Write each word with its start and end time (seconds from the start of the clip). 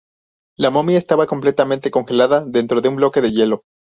La 0.57 0.71
momia 0.71 0.97
estaba 0.97 1.27
completamente 1.27 1.91
congelada 1.91 2.43
dentro 2.47 2.81
de 2.81 2.89
un 2.89 2.95
bloque 2.95 3.21
de 3.21 3.31
hielo. 3.33 3.65